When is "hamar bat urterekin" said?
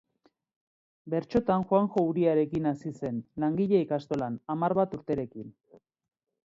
4.55-5.55